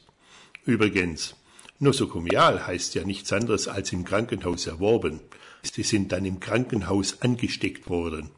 [0.64, 1.36] Übrigens,
[1.80, 5.20] nosokomial heißt ja nichts anderes als im Krankenhaus erworben.
[5.64, 8.30] Sie sind dann im Krankenhaus angesteckt worden.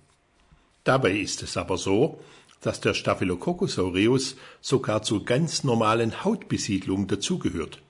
[0.83, 2.19] Dabei ist es aber so,
[2.61, 7.83] dass der Staphylococcus aureus sogar zur ganz normalen Hautbesiedlung dazugehört.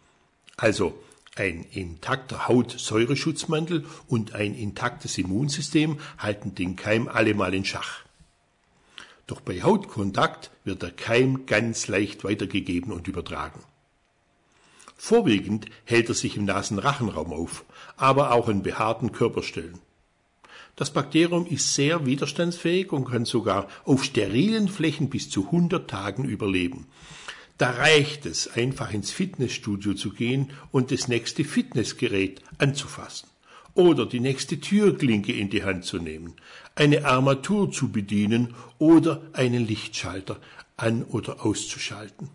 [0.58, 0.94] Also
[1.38, 8.02] ein intakter Hautsäureschutzmantel und ein intaktes Immunsystem halten den Keim allemal in Schach.
[9.28, 13.62] Doch bei Hautkontakt wird der Keim ganz leicht weitergegeben und übertragen.
[14.96, 17.66] Vorwiegend hält er sich im Nasenrachenraum auf,
[17.98, 19.80] aber auch in behaarten Körperstellen.
[20.76, 26.24] Das Bakterium ist sehr widerstandsfähig und kann sogar auf sterilen Flächen bis zu 100 Tagen
[26.24, 26.86] überleben.
[27.58, 33.30] Da reicht es, einfach ins Fitnessstudio zu gehen und das nächste Fitnessgerät anzufassen
[33.74, 36.34] oder die nächste Türklinke in die Hand zu nehmen,
[36.76, 40.40] eine Armatur zu bedienen oder einen Lichtschalter
[40.78, 42.30] an oder auszuschalten.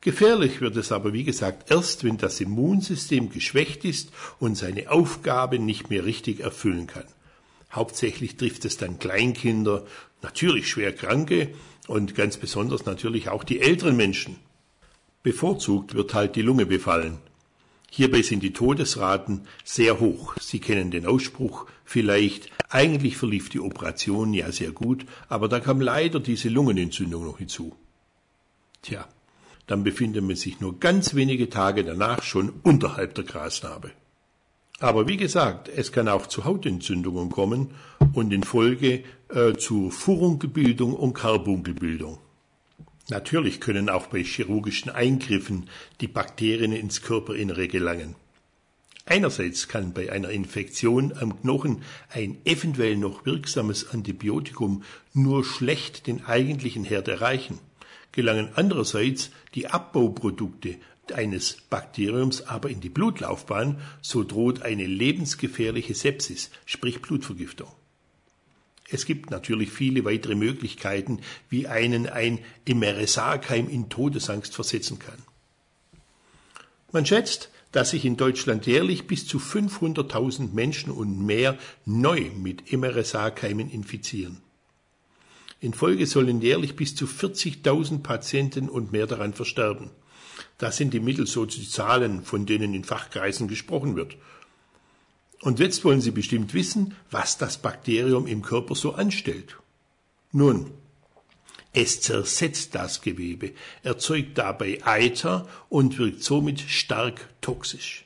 [0.00, 5.58] Gefährlich wird es aber, wie gesagt, erst, wenn das Immunsystem geschwächt ist und seine Aufgabe
[5.58, 7.06] nicht mehr richtig erfüllen kann.
[7.72, 9.84] Hauptsächlich trifft es dann Kleinkinder,
[10.22, 11.54] natürlich schwer Kranke
[11.86, 14.36] und ganz besonders natürlich auch die älteren Menschen.
[15.22, 17.18] Bevorzugt wird halt die Lunge befallen.
[17.90, 20.34] Hierbei sind die Todesraten sehr hoch.
[20.40, 25.80] Sie kennen den Ausspruch vielleicht, eigentlich verlief die Operation ja sehr gut, aber da kam
[25.80, 27.76] leider diese Lungenentzündung noch hinzu.
[28.82, 29.06] Tja,
[29.66, 33.92] dann befindet man sich nur ganz wenige Tage danach schon unterhalb der Grasnarbe.
[34.80, 37.70] Aber wie gesagt, es kann auch zu Hautentzündungen kommen
[38.12, 42.18] und in Folge äh, zu Furunkelbildung und Karbunkelbildung.
[43.08, 45.68] Natürlich können auch bei chirurgischen Eingriffen
[46.00, 48.16] die Bakterien ins Körperinnere gelangen.
[49.06, 56.24] Einerseits kann bei einer Infektion am Knochen ein eventuell noch wirksames Antibiotikum nur schlecht den
[56.24, 57.58] eigentlichen Herd erreichen,
[58.12, 60.76] gelangen andererseits die Abbauprodukte
[61.12, 67.70] eines Bakteriums aber in die Blutlaufbahn, so droht eine lebensgefährliche Sepsis, sprich Blutvergiftung.
[68.90, 75.18] Es gibt natürlich viele weitere Möglichkeiten, wie einen ein MRSA-Keim in Todesangst versetzen kann.
[76.92, 82.72] Man schätzt, dass sich in Deutschland jährlich bis zu 500.000 Menschen und mehr neu mit
[82.72, 84.40] MRSA-Keimen infizieren.
[85.58, 89.90] In Folge sollen jährlich bis zu 40.000 Patienten und mehr daran versterben.
[90.58, 94.16] Das sind die Mittel, so die Zahlen, von denen in Fachkreisen gesprochen wird.
[95.40, 99.56] Und jetzt wollen Sie bestimmt wissen, was das Bakterium im Körper so anstellt.
[100.32, 100.70] Nun,
[101.72, 103.52] es zersetzt das Gewebe,
[103.82, 108.04] erzeugt dabei Eiter und wirkt somit stark toxisch.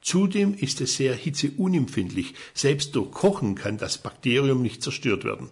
[0.00, 2.34] Zudem ist es sehr hitzeunempfindlich.
[2.54, 5.50] Selbst durch Kochen kann das Bakterium nicht zerstört werden.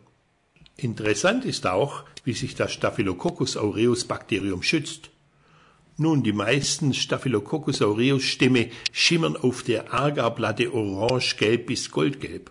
[0.77, 5.11] Interessant ist auch, wie sich das Staphylococcus aureus Bakterium schützt.
[5.97, 12.51] Nun, die meisten Staphylococcus aureus Stämme schimmern auf der Agarplatte orange-gelb bis goldgelb.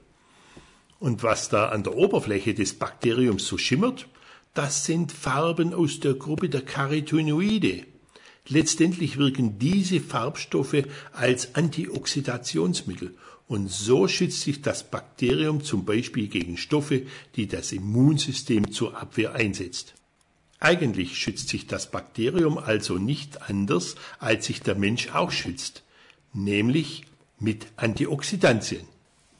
[0.99, 4.07] Und was da an der Oberfläche des Bakteriums so schimmert,
[4.53, 7.85] das sind Farben aus der Gruppe der Carotinoide.
[8.47, 13.15] Letztendlich wirken diese Farbstoffe als Antioxidationsmittel
[13.47, 17.03] und so schützt sich das Bakterium zum Beispiel gegen Stoffe,
[17.35, 19.95] die das Immunsystem zur Abwehr einsetzt.
[20.63, 25.83] Eigentlich schützt sich das Bakterium also nicht anders, als sich der Mensch auch schützt,
[26.31, 27.03] nämlich
[27.37, 28.87] mit Antioxidantien.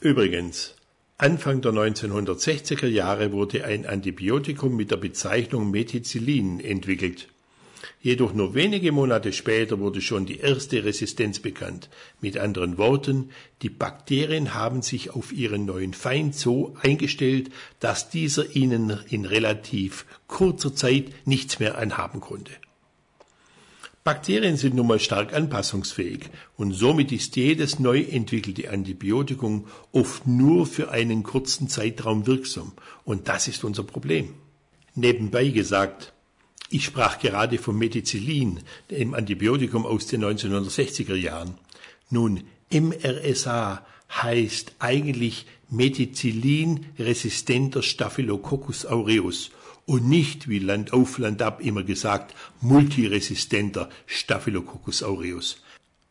[0.02, 0.76] Übrigens,
[1.18, 7.30] Anfang der 1960er Jahre wurde ein Antibiotikum mit der Bezeichnung Methicillin entwickelt.
[8.02, 11.90] Jedoch nur wenige Monate später wurde schon die erste Resistenz bekannt.
[12.22, 13.30] Mit anderen Worten,
[13.62, 17.50] die Bakterien haben sich auf ihren neuen Feind so eingestellt,
[17.80, 22.52] dass dieser ihnen in relativ kurzer Zeit nichts mehr anhaben konnte.
[24.04, 30.66] Bakterien sind nun mal stark anpassungsfähig und somit ist jedes neu entwickelte Antibiotikum oft nur
[30.66, 32.74] für einen kurzen Zeitraum wirksam
[33.06, 34.34] und das ist unser Problem.
[34.94, 36.13] Nebenbei gesagt,
[36.74, 41.54] ich sprach gerade vom Methicillin, dem Antibiotikum aus den 1960er Jahren.
[42.10, 49.52] Nun, MRSA heißt eigentlich Methicillin-resistenter Staphylococcus aureus
[49.86, 55.62] und nicht, wie Land auf Land ab immer gesagt, multiresistenter Staphylococcus aureus.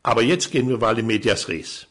[0.05, 1.89] Aber jetzt gehen wir in medias res.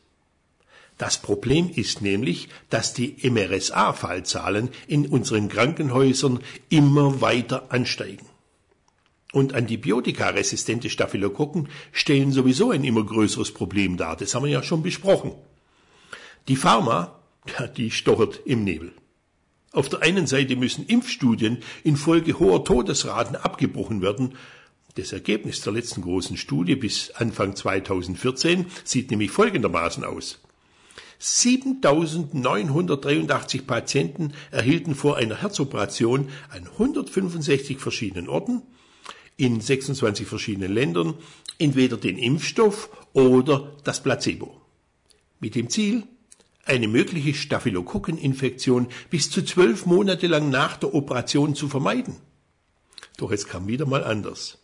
[0.97, 6.39] Das Problem ist nämlich, dass die MRSA-Fallzahlen in unseren Krankenhäusern
[6.69, 8.30] immer weiter ansteigen.
[9.31, 14.17] Und antibiotikaresistente Staphylokokken stellen sowieso ein immer größeres Problem dar.
[14.17, 15.31] Das haben wir ja schon besprochen.
[16.47, 17.19] Die Pharma,
[17.77, 18.91] die stochert im Nebel.
[19.71, 24.35] Auf der einen Seite müssen Impfstudien infolge hoher Todesraten abgebrochen werden.
[24.95, 30.41] Das Ergebnis der letzten großen Studie bis Anfang 2014 sieht nämlich folgendermaßen aus.
[31.19, 38.63] 7983 Patienten erhielten vor einer Herzoperation an 165 verschiedenen Orten
[39.41, 41.15] in 26 verschiedenen Ländern
[41.57, 44.61] entweder den Impfstoff oder das Placebo.
[45.39, 46.03] Mit dem Ziel,
[46.63, 52.17] eine mögliche Staphylokokkeninfektion bis zu zwölf Monate lang nach der Operation zu vermeiden.
[53.17, 54.59] Doch es kam wieder mal anders.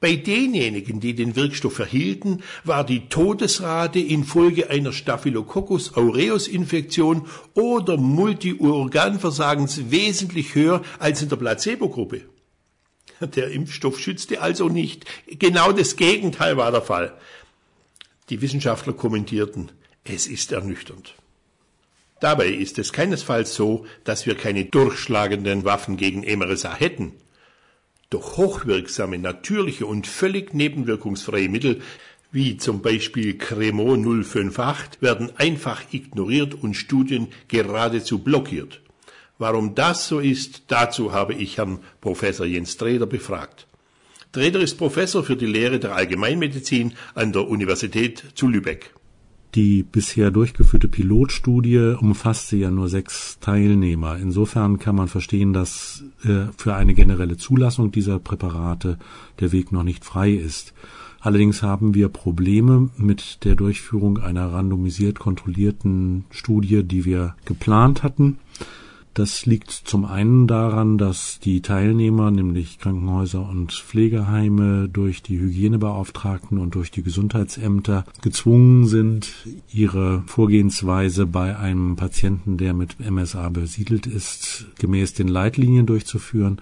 [0.00, 7.98] Bei denjenigen, die den Wirkstoff erhielten, war die Todesrate infolge einer Staphylococcus aureus Infektion oder
[7.98, 12.22] Multiorganversagens wesentlich höher als in der Placebo-Gruppe.
[13.34, 15.04] Der Impfstoff schützte also nicht.
[15.26, 17.12] Genau das Gegenteil war der Fall.
[18.30, 19.72] Die Wissenschaftler kommentierten,
[20.04, 21.14] es ist ernüchternd.
[22.20, 27.12] Dabei ist es keinesfalls so, dass wir keine durchschlagenden Waffen gegen MRSA hätten.
[28.10, 31.80] Doch hochwirksame, natürliche und völlig nebenwirkungsfreie Mittel,
[32.32, 38.80] wie zum Beispiel Cremon 058, werden einfach ignoriert und Studien geradezu blockiert.
[39.40, 43.66] Warum das so ist, dazu habe ich Herrn Professor Jens Treder befragt.
[44.32, 48.94] Treder ist Professor für die Lehre der Allgemeinmedizin an der Universität zu Lübeck.
[49.54, 54.18] Die bisher durchgeführte Pilotstudie umfasste ja nur sechs Teilnehmer.
[54.18, 58.98] Insofern kann man verstehen, dass äh, für eine generelle Zulassung dieser Präparate
[59.40, 60.74] der Weg noch nicht frei ist.
[61.18, 68.38] Allerdings haben wir Probleme mit der Durchführung einer randomisiert kontrollierten Studie, die wir geplant hatten.
[69.12, 76.58] Das liegt zum einen daran, dass die Teilnehmer, nämlich Krankenhäuser und Pflegeheime, durch die Hygienebeauftragten
[76.58, 79.32] und durch die Gesundheitsämter gezwungen sind,
[79.72, 86.60] ihre Vorgehensweise bei einem Patienten, der mit MSA besiedelt ist, gemäß den Leitlinien durchzuführen.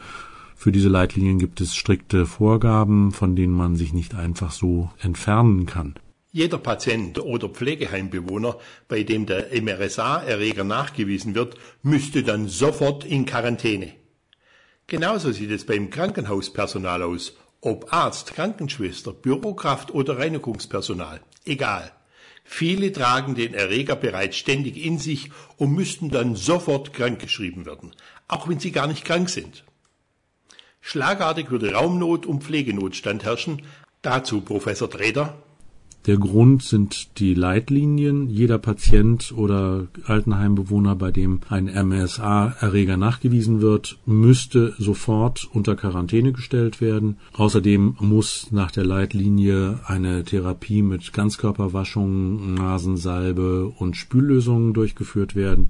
[0.56, 5.66] Für diese Leitlinien gibt es strikte Vorgaben, von denen man sich nicht einfach so entfernen
[5.66, 5.94] kann.
[6.30, 13.94] Jeder Patient oder Pflegeheimbewohner, bei dem der MRSA-Erreger nachgewiesen wird, müsste dann sofort in Quarantäne.
[14.86, 21.20] Genauso sieht es beim Krankenhauspersonal aus, ob Arzt, Krankenschwester, Bürokraft oder Reinigungspersonal.
[21.44, 21.92] Egal.
[22.44, 27.92] Viele tragen den Erreger bereits ständig in sich und müssten dann sofort krankgeschrieben werden,
[28.26, 29.64] auch wenn sie gar nicht krank sind.
[30.80, 33.62] Schlagartig würde Raumnot und Pflegenotstand herrschen.
[34.00, 35.36] Dazu Professor Treder.
[36.06, 38.30] Der Grund sind die Leitlinien.
[38.30, 46.80] Jeder Patient oder Altenheimbewohner, bei dem ein MSA-Erreger nachgewiesen wird, müsste sofort unter Quarantäne gestellt
[46.80, 47.16] werden.
[47.34, 55.68] Außerdem muss nach der Leitlinie eine Therapie mit Ganzkörperwaschung, Nasensalbe und Spüllösungen durchgeführt werden.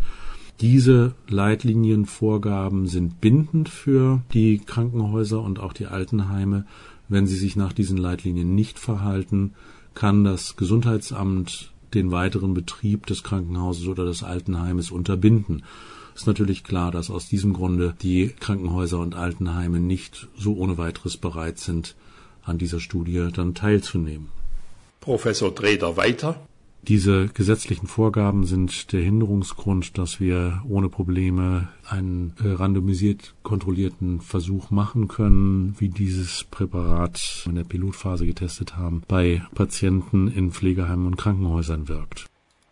[0.60, 6.64] Diese Leitlinienvorgaben sind bindend für die Krankenhäuser und auch die Altenheime.
[7.08, 9.54] Wenn sie sich nach diesen Leitlinien nicht verhalten,
[9.98, 15.64] kann das Gesundheitsamt den weiteren Betrieb des Krankenhauses oder des Altenheimes unterbinden.
[16.14, 21.16] Ist natürlich klar, dass aus diesem Grunde die Krankenhäuser und Altenheime nicht so ohne weiteres
[21.16, 21.96] bereit sind,
[22.44, 24.28] an dieser Studie dann teilzunehmen.
[25.00, 26.46] Professor Dreder weiter.
[26.82, 34.70] Diese gesetzlichen Vorgaben sind der Hinderungsgrund, dass wir ohne Probleme einen äh, randomisiert kontrollierten Versuch
[34.70, 41.16] machen können, wie dieses Präparat in der Pilotphase getestet haben, bei Patienten in Pflegeheimen und
[41.16, 42.26] Krankenhäusern wirkt.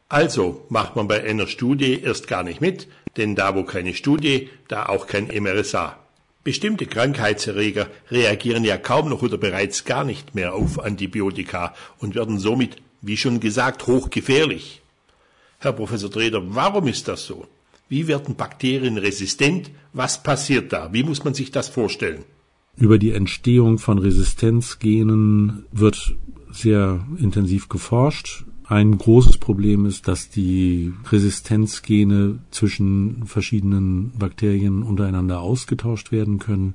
[0.08, 4.48] Also macht man bei einer Studie erst gar nicht mit, denn da wo keine Studie,
[4.68, 5.98] da auch kein MRSA.
[6.44, 12.38] Bestimmte Krankheitserreger reagieren ja kaum noch oder bereits gar nicht mehr auf Antibiotika und werden
[12.38, 14.82] somit, wie schon gesagt, hochgefährlich.
[15.58, 17.46] Herr Professor Dreder, warum ist das so?
[17.88, 19.70] Wie werden Bakterien resistent?
[19.92, 20.92] Was passiert da?
[20.92, 22.24] Wie muss man sich das vorstellen?
[22.76, 26.16] Über die Entstehung von Resistenzgenen wird
[26.50, 28.44] sehr intensiv geforscht.
[28.68, 36.74] Ein großes Problem ist, dass die Resistenzgene zwischen verschiedenen Bakterien untereinander ausgetauscht werden können.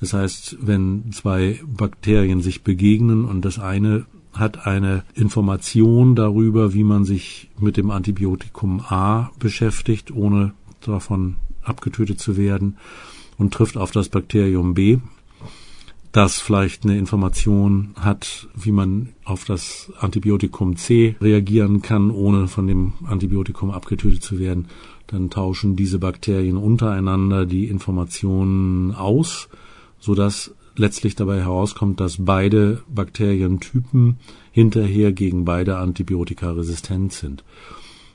[0.00, 6.84] Das heißt, wenn zwei Bakterien sich begegnen und das eine hat eine Information darüber, wie
[6.84, 12.76] man sich mit dem Antibiotikum A beschäftigt, ohne davon abgetötet zu werden,
[13.38, 14.98] und trifft auf das Bakterium B,
[16.12, 22.68] das vielleicht eine Information hat, wie man auf das Antibiotikum C reagieren kann, ohne von
[22.68, 24.68] dem Antibiotikum abgetötet zu werden,
[25.08, 29.48] dann tauschen diese Bakterien untereinander die Informationen aus,
[29.98, 34.18] sodass letztlich dabei herauskommt, dass beide Bakterientypen
[34.50, 37.44] hinterher gegen beide Antibiotika resistent sind.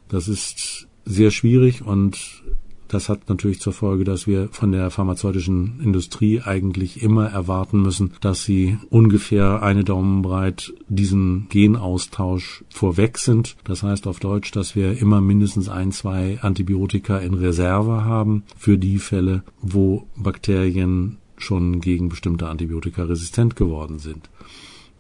[0.08, 2.44] Das ist sehr schwierig und
[2.90, 8.14] das hat natürlich zur Folge, dass wir von der pharmazeutischen Industrie eigentlich immer erwarten müssen,
[8.20, 13.56] dass sie ungefähr eine Daumenbreit diesen Genaustausch vorweg sind.
[13.64, 18.80] Das heißt auf Deutsch, dass wir immer mindestens ein, zwei Antibiotika in Reserve haben für
[18.80, 24.30] die Fälle, wo Bakterien schon gegen bestimmte Antibiotika resistent geworden sind.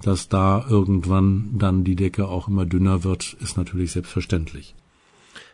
[0.01, 4.75] Dass da irgendwann dann die Decke auch immer dünner wird, ist natürlich selbstverständlich.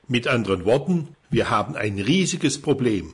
[0.08, 3.14] Mit anderen Worten, wir haben ein riesiges Problem.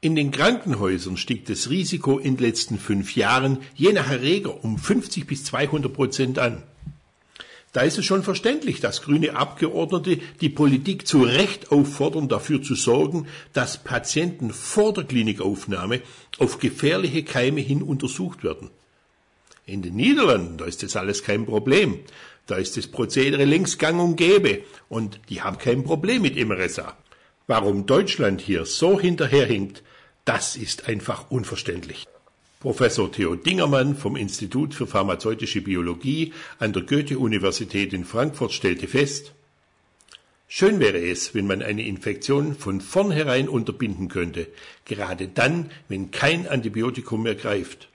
[0.00, 4.76] In den Krankenhäusern stieg das Risiko in den letzten fünf Jahren je nach Erreger um
[4.76, 6.64] 50 bis 200 Prozent an.
[7.72, 12.74] Da ist es schon verständlich, dass grüne Abgeordnete die Politik zu Recht auffordern, dafür zu
[12.74, 16.02] sorgen, dass Patienten vor der Klinikaufnahme
[16.38, 18.70] auf gefährliche Keime hin untersucht werden.
[19.64, 22.00] In den Niederlanden, da ist das alles kein Problem.
[22.46, 26.96] Da ist das Prozedere längst gang und gäbe und die haben kein Problem mit MRSA.
[27.46, 29.82] Warum Deutschland hier so hinterherhinkt,
[30.24, 32.06] das ist einfach unverständlich.
[32.62, 39.32] Professor Theo Dingermann vom Institut für pharmazeutische Biologie an der Goethe-Universität in Frankfurt stellte fest,
[40.46, 44.46] Schön wäre es, wenn man eine Infektion von vornherein unterbinden könnte,
[44.84, 47.88] gerade dann, wenn kein Antibiotikum mehr greift.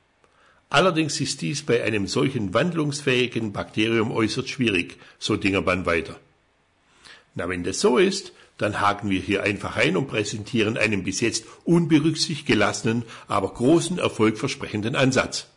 [0.69, 6.19] Allerdings ist dies bei einem solchen wandlungsfähigen Bakterium äußerst schwierig, so Dingermann weiter.
[7.35, 11.21] Na, wenn das so ist, dann haken wir hier einfach ein und präsentieren einen bis
[11.21, 15.47] jetzt unberücksichtigt gelassenen, aber großen erfolgversprechenden Ansatz.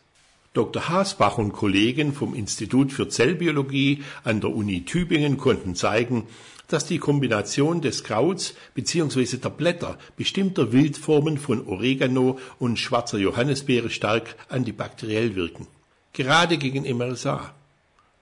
[0.53, 0.89] Dr.
[0.89, 6.27] Haasbach und Kollegen vom Institut für Zellbiologie an der Uni Tübingen konnten zeigen,
[6.67, 9.37] dass die Kombination des Krauts bzw.
[9.37, 15.67] der Blätter bestimmter Wildformen von Oregano und schwarzer Johannisbeere stark antibakteriell wirken.
[16.13, 17.53] Gerade gegen MRSA.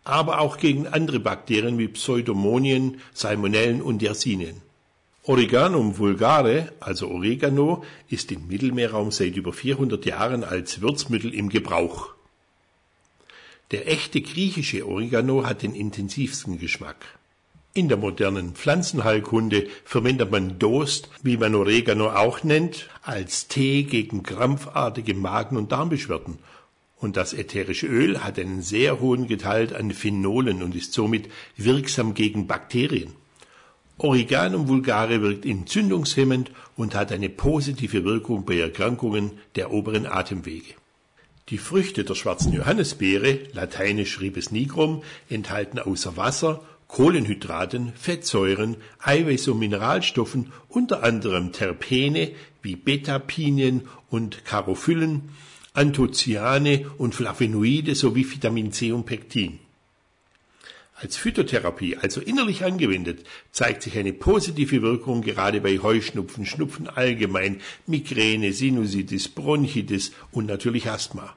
[0.03, 4.62] Aber auch gegen andere Bakterien wie Pseudomonien, Salmonellen und Yersinien.
[5.29, 12.09] Oreganum vulgare, also Oregano, ist im Mittelmeerraum seit über 400 Jahren als Würzmittel im Gebrauch.
[13.69, 17.19] Der echte griechische Oregano hat den intensivsten Geschmack.
[17.75, 24.24] In der modernen Pflanzenheilkunde verwendet man Dost, wie man Oregano auch nennt, als Tee gegen
[24.24, 26.39] krampfartige Magen- und Darmbeschwerden.
[26.98, 32.15] Und das ätherische Öl hat einen sehr hohen Gehalt an Phenolen und ist somit wirksam
[32.15, 33.13] gegen Bakterien.
[33.99, 40.73] Oreganum vulgare wirkt entzündungshemmend und hat eine positive Wirkung bei Erkrankungen der oberen Atemwege.
[41.49, 49.59] Die Früchte der schwarzen Johannisbeere, lateinisch Ribes nigrum, enthalten außer Wasser Kohlenhydraten, Fettsäuren, Eiweiß und
[49.59, 52.31] Mineralstoffen, unter anderem Terpene
[52.63, 55.29] wie Betapinien und Charophylen,
[55.73, 59.59] Anthocyane und Flavonoide sowie Vitamin C und Pektin.
[61.01, 67.61] Als Phytotherapie, also innerlich angewendet, zeigt sich eine positive Wirkung gerade bei Heuschnupfen, Schnupfen allgemein,
[67.87, 71.35] Migräne, Sinusitis, Bronchitis und natürlich Asthma.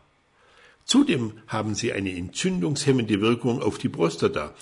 [0.84, 4.54] Zudem haben sie eine entzündungshemmende Wirkung auf die Prostata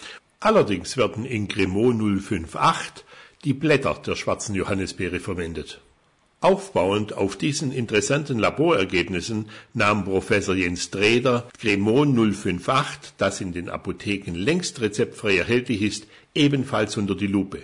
[0.42, 3.04] Allerdings werden in Cremant 058
[3.44, 5.82] die Blätter der schwarzen Johannisbeere verwendet.
[6.42, 14.32] Aufbauend auf diesen interessanten Laborergebnissen nahm Professor Jens Dreder Cremant 058, das in den Apotheken
[14.34, 17.58] längst rezeptfrei erhältlich ist, ebenfalls unter die Lupe.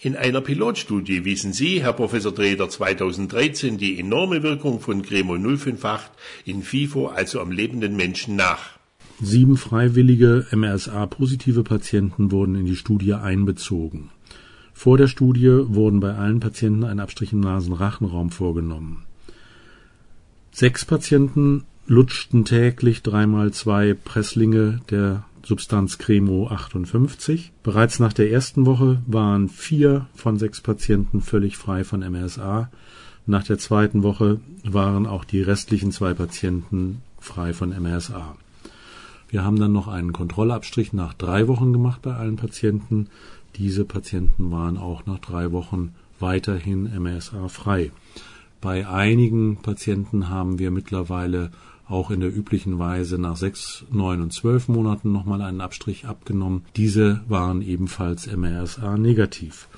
[0.00, 6.10] In einer Pilotstudie wiesen Sie, Herr Professor Dreder, 2013 die enorme Wirkung von Cremant 058
[6.44, 8.80] in FIFO, also am lebenden Menschen, nach.
[9.20, 14.10] Sieben freiwillige MRSA-positive Patienten wurden in die Studie einbezogen.
[14.78, 19.06] Vor der Studie wurden bei allen Patienten ein Abstrich im Nasenrachenraum vorgenommen.
[20.52, 27.52] Sechs Patienten lutschten täglich dreimal zwei Presslinge der Substanz Cremo 58.
[27.62, 32.70] Bereits nach der ersten Woche waren vier von sechs Patienten völlig frei von MRSA.
[33.24, 38.36] Nach der zweiten Woche waren auch die restlichen zwei Patienten frei von MRSA.
[39.28, 43.08] Wir haben dann noch einen Kontrollabstrich nach drei Wochen gemacht bei allen Patienten.
[43.58, 47.90] Diese Patienten waren auch nach drei Wochen weiterhin MRSA frei.
[48.60, 51.50] Bei einigen Patienten haben wir mittlerweile
[51.88, 56.62] auch in der üblichen Weise nach sechs, neun und zwölf Monaten nochmal einen Abstrich abgenommen.
[56.74, 59.68] Diese waren ebenfalls MRSA negativ.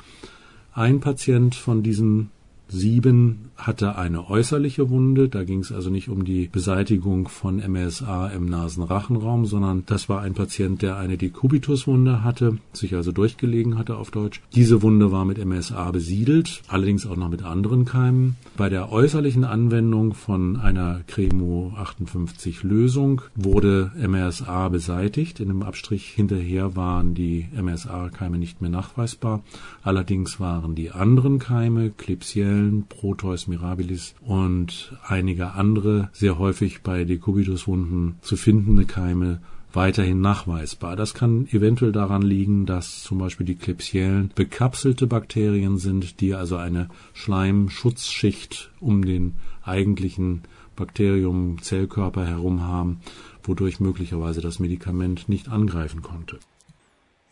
[0.73, 2.30] Ein Patient von diesen
[2.68, 8.28] Sieben hatte eine äußerliche Wunde, da ging es also nicht um die Beseitigung von MSA
[8.28, 13.96] im Nasenrachenraum, sondern das war ein Patient, der eine Dekubituswunde hatte, sich also durchgelegen hatte
[13.96, 14.42] auf Deutsch.
[14.54, 18.37] Diese Wunde war mit MSA besiedelt, allerdings auch noch mit anderen Keimen.
[18.56, 25.40] Bei der äußerlichen Anwendung von einer Cremo 58 Lösung wurde MSA beseitigt.
[25.40, 29.42] In dem Abstrich hinterher waren die MSA-Keime nicht mehr nachweisbar.
[29.82, 37.05] Allerdings waren die anderen Keime, Klebsiella, Quellen, Proteus mirabilis und einige andere sehr häufig bei
[37.05, 39.41] Dekubituswunden zu findende Keime
[39.73, 40.97] weiterhin nachweisbar.
[40.97, 46.57] Das kann eventuell daran liegen, dass zum Beispiel die Klebsiellen bekapselte Bakterien sind, die also
[46.57, 50.43] eine Schleimschutzschicht um den eigentlichen
[50.75, 53.00] Bakterium-Zellkörper herum haben,
[53.43, 56.38] wodurch möglicherweise das Medikament nicht angreifen konnte.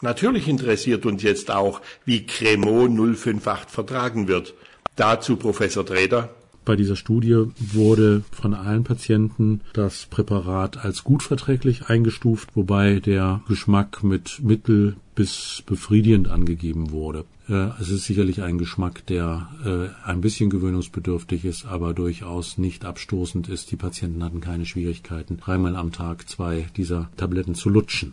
[0.03, 4.55] Natürlich interessiert uns jetzt auch, wie Cremo 058 vertragen wird.
[4.95, 6.31] Dazu Professor Dreder.
[6.65, 13.41] Bei dieser Studie wurde von allen Patienten das Präparat als gut verträglich eingestuft, wobei der
[13.47, 17.25] Geschmack mit mittel bis befriedigend angegeben wurde.
[17.49, 22.85] Äh, es ist sicherlich ein Geschmack, der äh, ein bisschen gewöhnungsbedürftig ist, aber durchaus nicht
[22.85, 23.71] abstoßend ist.
[23.71, 28.13] Die Patienten hatten keine Schwierigkeiten, dreimal am Tag zwei dieser Tabletten zu lutschen.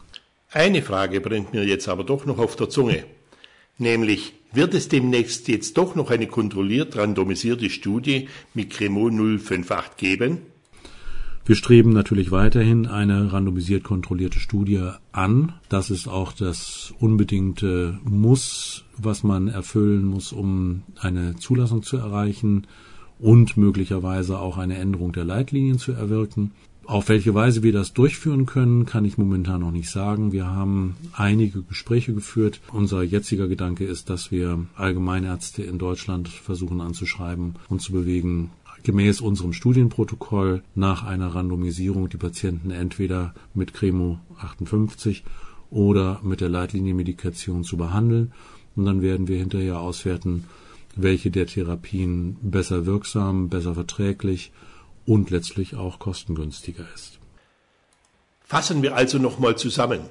[0.51, 3.03] Eine Frage brennt mir jetzt aber doch noch auf der Zunge.
[3.79, 10.37] Nämlich, wird es demnächst jetzt doch noch eine kontrolliert randomisierte Studie mit Cremo 058 geben?
[11.45, 15.51] Wir streben natürlich weiterhin eine randomisiert kontrollierte Studie an.
[15.67, 22.65] Das ist auch das unbedingte Muss, was man erfüllen muss, um eine Zulassung zu erreichen
[23.19, 26.51] und möglicherweise auch eine Änderung der Leitlinien zu erwirken.
[26.85, 30.31] Auf welche Weise wir das durchführen können, kann ich momentan noch nicht sagen.
[30.33, 32.59] Wir haben einige Gespräche geführt.
[32.71, 38.51] Unser jetziger Gedanke ist, dass wir Allgemeinärzte in Deutschland versuchen anzuschreiben und zu bewegen,
[38.83, 45.23] gemäß unserem Studienprotokoll nach einer Randomisierung die Patienten entweder mit Cremo 58
[45.69, 48.33] oder mit der Leitlinienmedikation zu behandeln.
[48.75, 50.43] Und dann werden wir hinterher auswerten,
[50.95, 54.51] welche der Therapien besser wirksam, besser verträglich
[55.05, 57.19] und letztlich auch kostengünstiger ist.
[58.43, 60.01] Fassen wir also nochmal zusammen.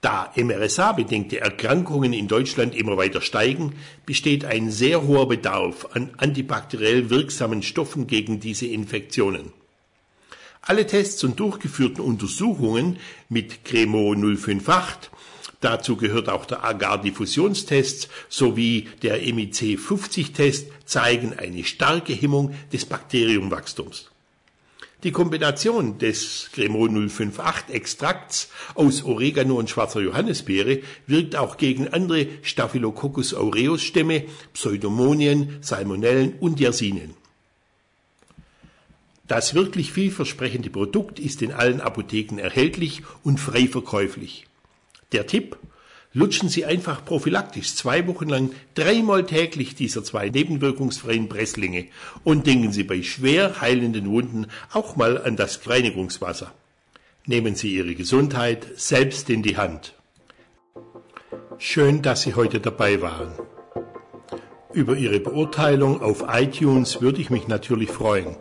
[0.00, 7.10] Da MRSA-bedingte Erkrankungen in Deutschland immer weiter steigen, besteht ein sehr hoher Bedarf an antibakteriell
[7.10, 9.52] wirksamen Stoffen gegen diese Infektionen.
[10.60, 15.10] Alle Tests und durchgeführten Untersuchungen mit Cremo 058
[15.60, 24.10] Dazu gehört auch der Agar-Diffusionstest sowie der MIC50-Test zeigen eine starke Hemmung des Bakteriumwachstums.
[25.02, 32.28] Die Kombination des Cremol 058 Extrakts aus Oregano und schwarzer Johannisbeere wirkt auch gegen andere
[32.42, 37.14] Staphylococcus aureus Stämme, Pseudomonien, Salmonellen und Yersinen.
[39.28, 44.46] Das wirklich vielversprechende Produkt ist in allen Apotheken erhältlich und frei verkäuflich.
[45.12, 45.56] Der Tipp,
[46.16, 51.88] lutschen Sie einfach prophylaktisch zwei Wochen lang dreimal täglich dieser zwei nebenwirkungsfreien Presslinge
[52.24, 56.52] und denken Sie bei schwer heilenden Wunden auch mal an das Reinigungswasser.
[57.26, 59.92] Nehmen Sie Ihre Gesundheit selbst in die Hand.
[61.58, 63.32] Schön, dass Sie heute dabei waren.
[64.72, 68.36] Über Ihre Beurteilung auf iTunes würde ich mich natürlich freuen.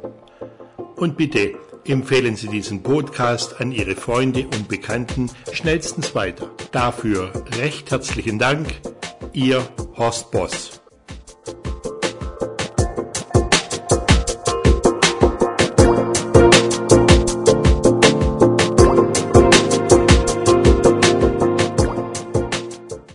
[0.95, 1.55] Und bitte
[1.87, 6.51] empfehlen Sie diesen Podcast an Ihre Freunde und Bekannten schnellstens weiter.
[6.71, 8.67] Dafür recht herzlichen Dank,
[9.33, 9.67] Ihr
[9.97, 10.84] Horst Boss.